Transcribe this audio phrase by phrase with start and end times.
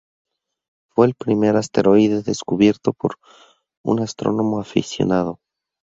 [0.89, 3.19] Fue el primer asteroide descubierto por
[3.83, 5.37] un astrónomo aficionado.